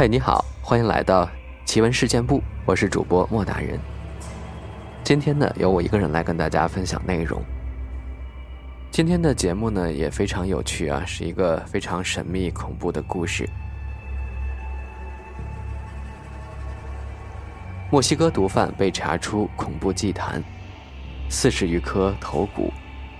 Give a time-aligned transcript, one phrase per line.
[0.00, 1.28] 嗨，你好，欢迎来到
[1.66, 3.78] 奇闻事件部，我是主播莫大人。
[5.04, 7.42] 今天呢，由我一个人来跟大家分享内容。
[8.90, 13.46] 今天的节目呢也非常有趣啊，是一个非常神秘恐怖的故事。
[17.90, 20.42] 墨西哥毒贩被查出恐怖祭坛，
[21.28, 22.72] 四十余颗头骨，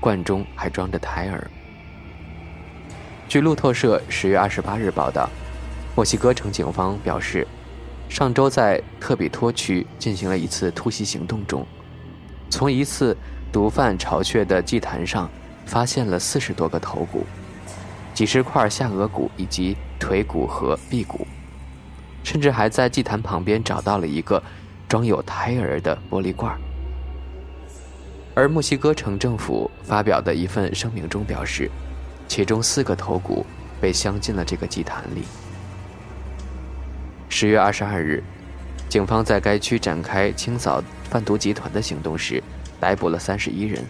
[0.00, 1.50] 罐中还装着胎儿。
[3.28, 5.28] 据路透社十月二十八日报道。
[5.94, 7.46] 墨西哥城警方表示，
[8.08, 11.66] 上周在特比托区进行了一次突袭行动中，
[12.48, 13.14] 从一次
[13.52, 15.30] 毒贩巢穴的祭坛上
[15.66, 17.26] 发现了四十多个头骨、
[18.14, 21.26] 几十块下颚骨以及腿骨和臂骨，
[22.24, 24.42] 甚至还在祭坛旁边找到了一个
[24.88, 26.58] 装有胎儿的玻璃罐。
[28.34, 31.70] 而墨西哥城政府发表的一份声明中表示，
[32.26, 33.44] 其中四个头骨
[33.78, 35.24] 被镶进了这个祭坛里。
[37.34, 38.22] 十月二十二日，
[38.90, 42.42] 警方在该区展开清扫贩毒集团的行动时，
[42.78, 43.82] 逮捕了三十一人，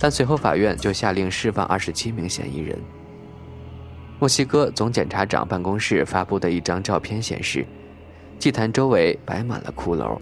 [0.00, 2.76] 但随后法院就下令释放二十七名嫌疑人。
[4.18, 7.64] 墨西哥总检察长办公室发布的一张照片显示，
[8.36, 10.18] 祭坛周围摆满了骷髅，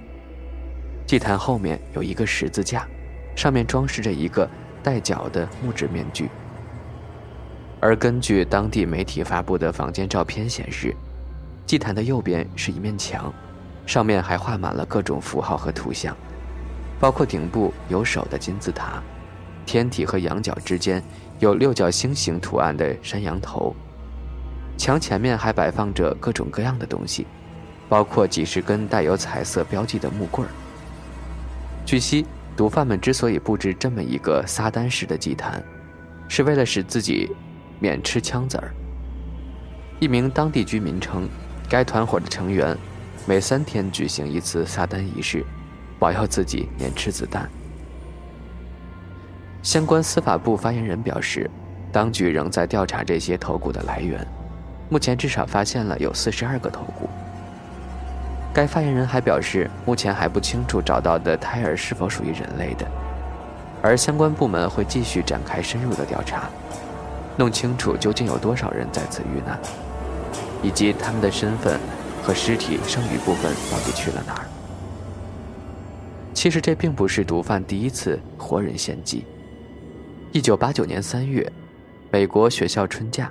[1.07, 2.87] 祭坛后面有一个十字架，
[3.35, 4.47] 上面装饰着一个
[4.83, 6.29] 带角的木质面具。
[7.81, 10.95] 而根据当地媒体发布的房间照片显示。
[11.69, 13.31] 祭坛的右边是一面墙，
[13.85, 16.17] 上面还画满了各种符号和图像，
[16.99, 19.03] 包括顶部有手的金字塔，
[19.67, 21.03] 天体和羊角之间
[21.41, 23.77] 有六角星形图案的山羊头。
[24.79, 27.27] 墙前面还摆放着各种各样的东西，
[27.87, 30.51] 包括几十根带有彩色标记的木棍儿。
[31.85, 32.25] 据悉，
[32.57, 35.63] 毒贩们之所以布置这么一个撒旦式的祭坛，
[36.29, 37.31] 是为了使自己
[37.79, 38.73] 免吃枪子儿。
[40.01, 41.29] 一名当地居民称。
[41.69, 42.75] 该团伙的成员
[43.27, 45.45] 每三天举行一次撒旦仪式，
[45.99, 47.47] 保佑自己免吃子弹。
[49.63, 51.51] 相关司法部发言人表示，
[51.93, 54.27] 当局仍在调查这些头骨的来源，
[54.89, 57.07] 目前至少发现了有四十二个头骨。
[58.55, 62.87] 该发言人还表示，目前还不清楚找到的胎儿是否属于人类的，
[63.83, 66.49] 而相关部门会继续展开深入的调查，
[67.37, 69.61] 弄清楚究竟有多少人在此遇难。
[70.63, 71.79] 以及他们的身份
[72.23, 74.45] 和尸体剩余部分到底去了哪儿？
[76.35, 79.25] 其实这并不是毒贩第一次活人献祭。
[80.33, 81.51] 一九八九年三月，
[82.11, 83.31] 美国学校春假，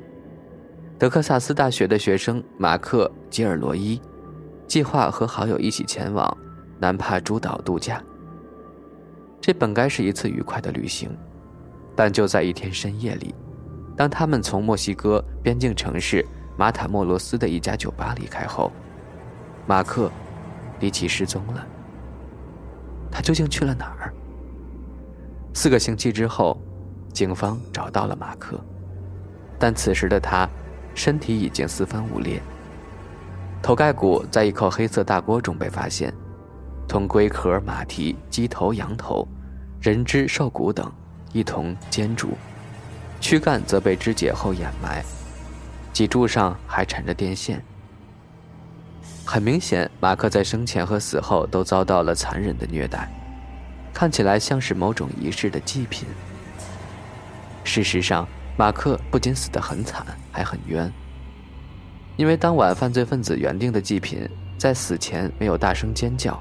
[0.97, 4.01] 德克萨斯大学的学生马克·吉尔罗伊
[4.65, 6.37] 计划和好友一起前往
[6.79, 8.01] 南帕诸岛度假。
[9.39, 11.09] 这本该是一次愉快的旅行，
[11.95, 13.35] 但就在一天深夜里，
[13.95, 16.25] 当他们从墨西哥边境城市。
[16.57, 18.71] 马塔莫罗斯的一家酒吧离开后，
[19.67, 20.11] 马克
[20.79, 21.65] 离奇失踪了。
[23.11, 24.11] 他究竟去了哪儿？
[25.53, 26.59] 四个星期之后，
[27.13, 28.59] 警方找到了马克，
[29.59, 30.49] 但此时的他
[30.95, 32.41] 身体已经四分五裂，
[33.61, 36.13] 头盖骨在一口黑色大锅中被发现，
[36.87, 39.27] 同龟壳、马蹄、鸡头、羊头、
[39.79, 40.91] 人肢、兽骨等
[41.33, 42.29] 一同煎煮，
[43.19, 45.03] 躯干则被肢解后掩埋。
[45.97, 47.59] 脊柱上还缠着电线。
[49.25, 53.11] 很明显，马克在生前和死后都遭到了残忍的虐待，
[53.91, 56.07] 看起来像是某种仪式的祭品。
[57.63, 60.93] 事实上，马克不仅死得很惨，还很冤。
[62.15, 66.39] 因为当晚犯罪分子原定的祭品在死前没有大声尖叫，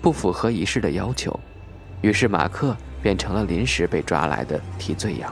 [0.00, 1.38] 不符合仪式的要求，
[2.00, 5.30] 于是马克变成了临时被抓来的替罪羊。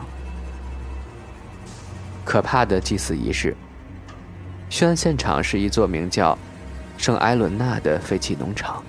[2.28, 3.56] 可怕的祭祀仪式。
[4.68, 6.38] 血案现场是一座名叫
[6.98, 8.82] 圣埃伦纳的废弃农场，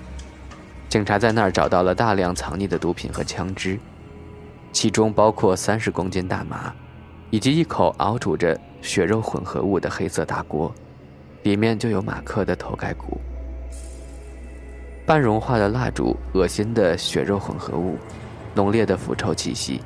[0.89, 3.79] 警察在那儿找到了大量藏匿的毒品和枪支，
[4.73, 6.73] 其中包括三十公斤大麻，
[7.29, 10.75] 以及一口熬煮着血肉混合物的黑色大锅，
[11.44, 13.21] 里面就有马克的头盖骨。
[15.06, 17.97] 半融化的蜡烛，恶心的血肉混合物，
[18.53, 19.80] 浓烈的腐臭气息。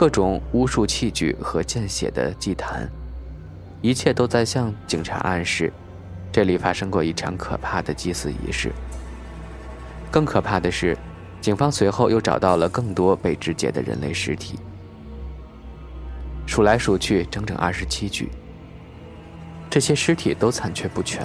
[0.00, 2.88] 各种巫术器具和见血的祭坛，
[3.82, 5.70] 一切都在向警察暗示，
[6.32, 8.72] 这里发生过一场可怕的祭祀仪式。
[10.10, 10.96] 更可怕的是，
[11.42, 14.58] 警方随后又找到了更多被肢解的人类尸体，
[16.46, 18.30] 数来数去整整二十七具。
[19.68, 21.22] 这些尸体都残缺不全，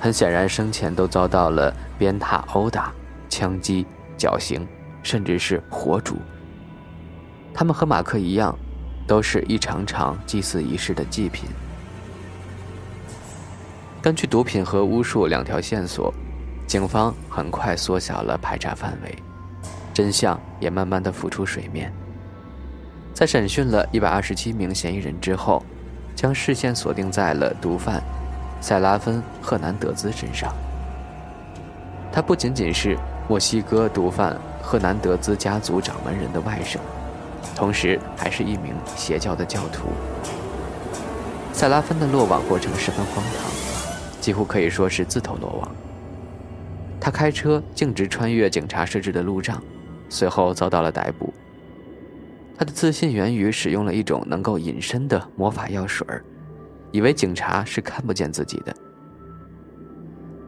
[0.00, 2.92] 很显然生前都遭到了鞭挞、殴打、
[3.28, 3.86] 枪击、
[4.18, 4.66] 绞刑，
[5.04, 6.16] 甚至是火煮。
[7.54, 8.56] 他们和马克一样，
[9.06, 11.48] 都是一场场祭祀仪式的祭品。
[14.00, 16.12] 根据毒品和巫术两条线索，
[16.66, 19.16] 警方很快缩小了排查范围，
[19.94, 21.92] 真相也慢慢的浮出水面。
[23.14, 25.62] 在审讯了一百二十七名嫌疑人之后，
[26.16, 28.02] 将视线锁定在了毒贩
[28.60, 30.52] 塞拉芬·赫南德兹身上。
[32.10, 32.98] 他不仅仅是
[33.28, 36.78] 墨西哥毒贩赫南德兹家族掌门人的外甥，
[37.54, 39.88] 同时还是一名邪教的教徒。
[41.52, 43.50] 塞拉芬的落网过程十分荒唐，
[44.20, 45.74] 几乎可以说是自投罗网。
[47.00, 49.62] 他开车径直穿越警察设置的路障，
[50.08, 51.32] 随后遭到了逮捕。
[52.56, 56.06] 他的自信源于使用了一种能够隐身的魔法药水
[56.92, 58.74] 以为警察是看不见自己的。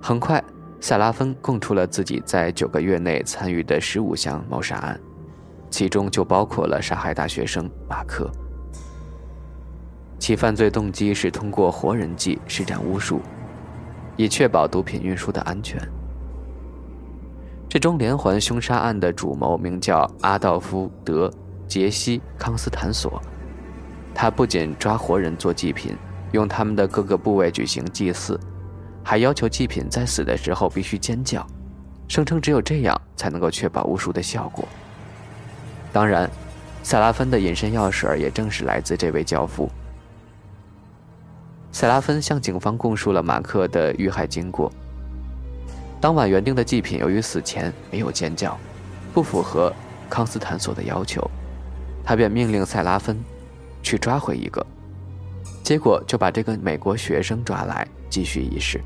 [0.00, 0.42] 很快，
[0.80, 5.00] 塞拉芬供出了自己在九个月内参与的十五项谋杀案，
[5.74, 8.30] 其中就包括了杀害大学生马克。
[10.20, 13.20] 其犯罪动机是通过活人祭施展巫术，
[14.16, 15.76] 以确保毒品运输的安全。
[17.68, 21.28] 这桩连环凶杀案的主谋名叫阿道夫·德。
[21.66, 23.20] 杰西·康斯坦索，
[24.14, 25.96] 他不仅抓活人做祭品，
[26.30, 28.38] 用他们的各个部位举行祭祀，
[29.02, 31.44] 还要求祭品在死的时候必须尖叫，
[32.06, 34.68] 声称只有这样才能够确保巫术的效果。
[35.94, 36.28] 当然，
[36.82, 39.70] 塞拉芬的隐身药水也正是来自这位教父。
[41.70, 44.72] 塞拉芬向警方供述了马克的遇害经过。
[46.00, 48.58] 当晚原定的祭品由于死前没有尖叫，
[49.12, 49.72] 不符合
[50.10, 51.30] 康斯坦索的要求。
[52.02, 53.16] 他便命令塞拉芬
[53.80, 54.66] 去抓回一个，
[55.62, 58.80] 结果就把这个美国学生抓来继续仪式。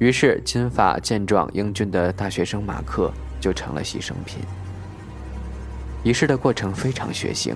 [0.00, 4.40] 于是，金发健壮英俊的大学生马克就成了牺牲品。
[6.02, 7.54] 仪式的过程非常血腥，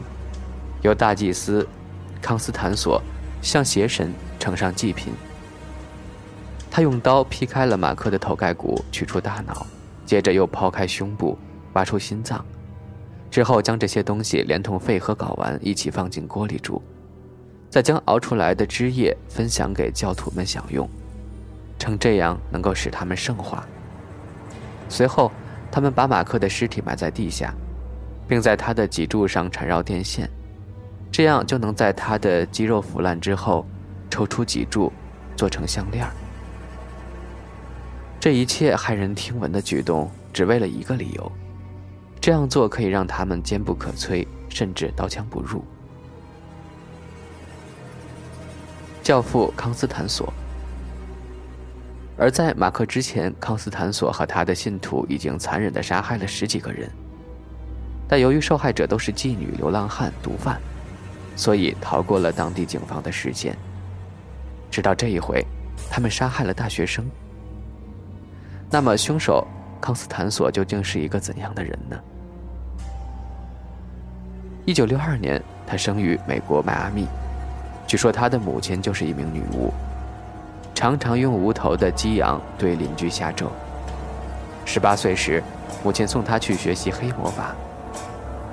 [0.83, 1.67] 由大祭司
[2.21, 3.01] 康斯坦索
[3.41, 5.13] 向邪神呈上祭品。
[6.71, 9.67] 他用刀劈开了马克的头盖骨，取出大脑，
[10.07, 11.39] 接着又剖开胸部，
[11.75, 12.45] 挖出心脏。
[13.31, 16.83] 之后，将这些东西连同肺和睾丸一起放进锅里煮，
[17.71, 20.89] 再将熬出来的汁液分享给教徒们享用，
[21.79, 23.67] 称这样能够使他们圣化。
[24.89, 25.31] 随后，
[25.71, 27.55] 他们把马克的尸体埋在地下，
[28.33, 30.27] 并在他的脊柱上缠绕电线，
[31.11, 33.67] 这样就能在他的肌肉腐烂之后
[34.09, 34.91] 抽出脊柱，
[35.37, 36.07] 做成项链。
[38.19, 41.31] 这一切骇人听闻的举动，只为了一个理由。
[42.23, 45.63] 这样做可以让他们坚不可摧，甚至刀枪不入。
[49.03, 50.33] 教父康斯坦索，
[52.17, 56.91] 而在马克之前，康斯坦索和他的信徒已经残忍的杀害了十几个人，
[58.13, 60.61] 但由于受害者都是妓女、流浪汉、毒贩，
[61.35, 63.57] 所以逃过了当地警方的视线。
[64.71, 65.43] 直到这一回，
[65.91, 67.11] 他们杀害了大学生。
[68.69, 69.49] 那么，凶手
[69.81, 71.99] 康斯坦索究竟是一个怎样的人呢？
[74.67, 77.07] 一九六二年，他生于美国迈阿密。
[77.87, 79.73] 据说他的母亲就是一名女巫，
[80.75, 83.51] 常常用无头的鸡羊对邻居下咒。
[84.67, 85.43] 十八岁时，
[85.83, 87.55] 母亲送他去学习黑魔法。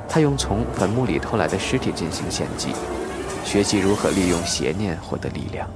[0.09, 2.73] 他用从坟墓里偷来的尸体进行献祭，
[3.45, 5.69] 学习如何利用邪念获得力量。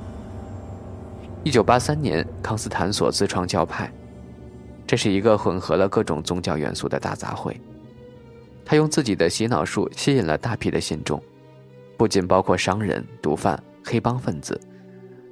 [1.43, 3.91] 一九八三年，康斯坦索自创教派，
[4.87, 7.55] 这是一个混合了各种宗教元素的大杂烩。
[8.65, 11.21] 他用自己的洗脑术吸引了大批的信众，
[11.95, 14.59] 不仅包括商人、毒贩、黑帮分子，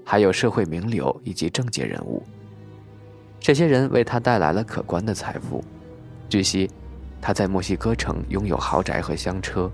[0.05, 2.22] 还有社会名流以及政界人物。
[3.39, 5.63] 这些人为他带来了可观的财富。
[6.29, 6.70] 据悉，
[7.21, 9.69] 他在墨西哥城拥有豪宅和香车。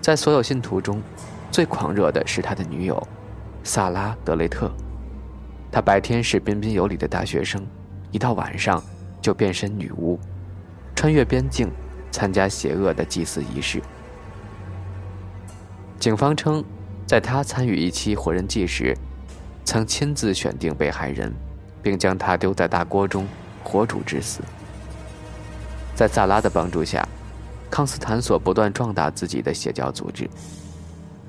[0.00, 1.00] 在所有信徒中，
[1.50, 3.06] 最狂热的是他的女友，
[3.62, 4.70] 萨拉·德雷特。
[5.70, 7.66] 他白天是彬彬有礼的大学生，
[8.10, 8.82] 一到晚上
[9.22, 10.18] 就变身女巫，
[10.94, 11.70] 穿越边境。
[12.12, 13.82] 参加邪恶的祭祀仪式。
[15.98, 16.64] 警方称，
[17.06, 18.96] 在他参与一期活人祭时，
[19.66, 21.30] 曾亲自选定被害人，
[21.82, 23.26] 并将他丢在大锅中
[23.62, 24.40] 火煮致死。
[25.96, 27.08] 在萨拉的帮助下，
[27.70, 30.28] 康斯坦索不断壮大自己的邪教组织。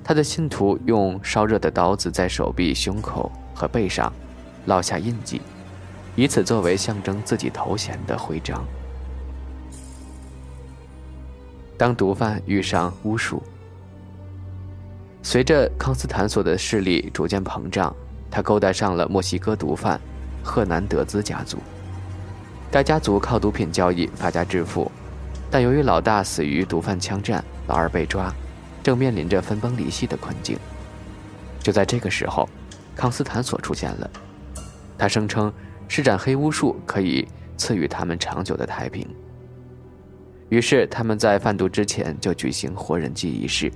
[0.03, 4.11] 他的信徒用烧热的刀子在手臂、胸口和背上
[4.67, 5.41] 烙下印记，
[6.17, 8.61] 以此作为象征自己头衔的徽章。
[11.77, 13.41] 当毒贩遇上巫术，
[15.23, 17.95] 随着康斯坦索的势力逐渐膨胀，
[18.29, 19.97] 他勾搭上了墨西哥毒贩
[20.43, 21.57] 赫南德兹家族。
[22.69, 24.91] 该家族靠毒品交易发家致富，
[25.49, 28.33] 但由于老大死于毒贩枪战，老二被抓，
[28.83, 30.57] 正面临着分崩离析的困境。
[31.59, 32.47] 就在这个时候，
[32.95, 34.09] 康斯坦索出现了。
[34.97, 35.51] 他声称
[35.87, 39.07] 施展黑巫术可以赐予他们长久的太平。
[40.49, 43.71] 于是他们在贩毒之前就举行活人祭仪式，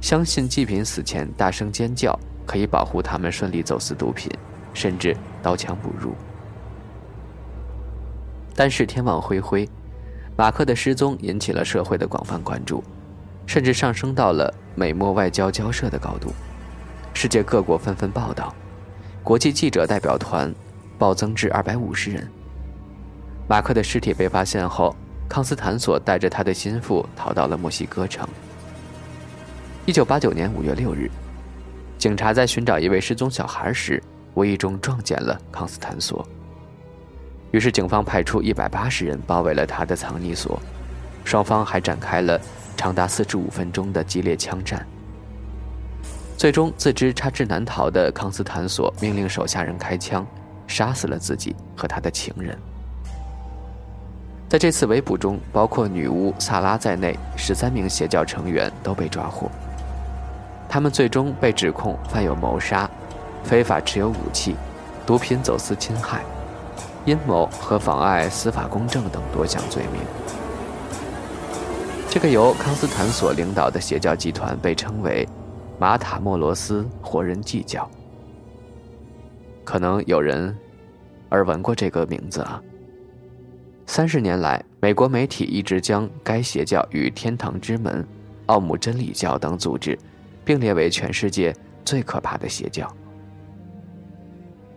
[0.00, 4.30] 相信祭品死前大声尖叫可以保护他们顺利走私毒品，
[4.72, 6.14] 甚至刀枪不入。
[8.54, 9.68] 但是天网恢恢，
[10.36, 12.82] 马克的失踪引起了社会的广泛关注，
[13.46, 16.32] 甚至上升到了美墨外交交涉的高度。
[17.14, 18.54] 世界各国纷纷报道，
[19.22, 20.52] 国际记者代表团
[20.98, 22.28] 暴增至二百五十人。
[23.48, 24.94] 马克的尸体被发现后，
[25.28, 28.26] 康斯坦索带着他的心腹逃到了墨西哥城。
[29.84, 31.10] 一九八九年五月六日，
[31.98, 34.02] 警察在寻找一位失踪小孩时，
[34.34, 36.26] 无意中撞见了康斯坦索。
[37.52, 40.58] 于是，警方派出一百八十人包围了他的藏匿所，
[41.22, 42.40] 双方还展开了
[42.78, 44.84] 长达四十五分钟的激烈枪战。
[46.38, 50.26] 最终，自知插翅难逃的康斯坦索命令手下人开枪，
[50.66, 52.58] 杀死了自己和他的情人。
[54.48, 59.50] 在这次围捕中，包括女巫萨拉在内十三名邪教成员都被抓获。
[60.70, 62.88] 他们最终被指控犯有谋杀、
[63.44, 64.56] 非法持有武器、
[65.04, 66.22] 毒品走私侵害。
[67.04, 70.00] 阴谋和妨碍司法公正等多项罪名。
[72.08, 75.26] 这个由康斯坦索领导的邪教集团被称为
[75.80, 77.90] “马塔莫罗斯活人祭教”。
[79.64, 80.56] 可能有人
[81.30, 82.62] 耳闻过这个名字啊。
[83.86, 88.06] 三十年来，美国媒体一直将该邪教与天堂之门、
[88.46, 89.98] 奥姆真理教等组织
[90.44, 91.54] 并列为全世界
[91.84, 92.86] 最可怕的邪教。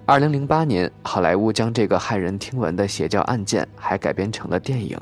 [0.08, 4.96] 二零零八年，好莱坞将这个骇人听闻的邪教案件还改编成了电影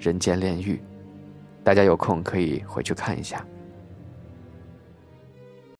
[0.04, 0.74] 《人间炼狱》，
[1.62, 3.46] 大家有空可以回去看一下。